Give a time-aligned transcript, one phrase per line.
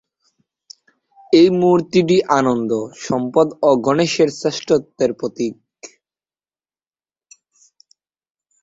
[1.33, 2.71] এই মূর্তিটি আনন্দ,
[3.01, 5.55] সম্পদ ও গণেশের শ্রেষ্ঠত্বের প্রতীক।